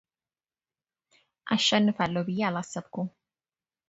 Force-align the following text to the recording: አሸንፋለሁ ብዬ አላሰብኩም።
አሸንፋለሁ 1.55 2.21
ብዬ 2.27 2.39
አላሰብኩም። 2.49 3.05